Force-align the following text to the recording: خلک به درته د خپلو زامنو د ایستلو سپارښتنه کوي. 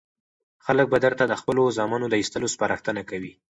خلک 0.65 0.87
به 0.91 0.97
درته 1.05 1.23
د 1.27 1.33
خپلو 1.41 1.63
زامنو 1.77 2.07
د 2.09 2.15
ایستلو 2.21 2.51
سپارښتنه 2.53 3.01
کوي. 3.09 3.33